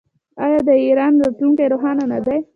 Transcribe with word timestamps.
آیا 0.43 0.59
د 0.67 0.69
ایران 0.85 1.13
راتلونکی 1.21 1.65
روښانه 1.73 2.05
نه 2.11 2.19
دی؟ 2.25 2.37